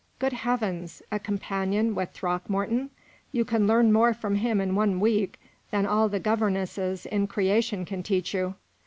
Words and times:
Good 0.17 0.33
heavens! 0.33 1.03
a 1.11 1.19
companion, 1.19 1.93
with 1.93 2.09
Throckmorton? 2.09 2.89
You 3.31 3.45
can 3.45 3.67
learn 3.67 3.93
more 3.93 4.15
from 4.15 4.33
him 4.33 4.59
in 4.59 4.73
one 4.73 4.99
week 4.99 5.39
than 5.69 5.85
all 5.85 6.09
the 6.09 6.19
governesses 6.19 7.05
in 7.05 7.27
creation 7.27 7.85
can 7.85 8.01
teach 8.01 8.33
you." 8.33 8.55